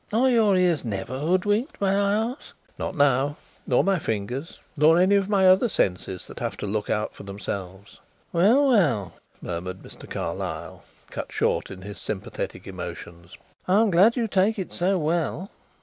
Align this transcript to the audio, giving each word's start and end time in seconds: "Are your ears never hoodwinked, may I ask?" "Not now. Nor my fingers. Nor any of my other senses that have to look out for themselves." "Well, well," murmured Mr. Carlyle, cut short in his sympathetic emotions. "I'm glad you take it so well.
"Are 0.11 0.31
your 0.31 0.55
ears 0.57 0.83
never 0.83 1.19
hoodwinked, 1.19 1.79
may 1.79 1.89
I 1.95 2.13
ask?" 2.31 2.55
"Not 2.79 2.95
now. 2.95 3.37
Nor 3.67 3.83
my 3.83 3.99
fingers. 3.99 4.57
Nor 4.75 4.97
any 4.97 5.13
of 5.13 5.29
my 5.29 5.45
other 5.47 5.69
senses 5.69 6.25
that 6.25 6.39
have 6.39 6.57
to 6.57 6.65
look 6.65 6.89
out 6.89 7.13
for 7.13 7.21
themselves." 7.21 7.99
"Well, 8.33 8.67
well," 8.67 9.13
murmured 9.43 9.83
Mr. 9.83 10.09
Carlyle, 10.09 10.81
cut 11.11 11.31
short 11.31 11.69
in 11.69 11.83
his 11.83 11.99
sympathetic 11.99 12.65
emotions. 12.65 13.35
"I'm 13.67 13.91
glad 13.91 14.15
you 14.15 14.27
take 14.27 14.57
it 14.57 14.73
so 14.73 14.97
well. 14.97 15.51